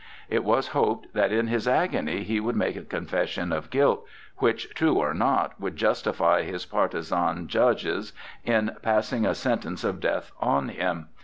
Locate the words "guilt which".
3.69-4.73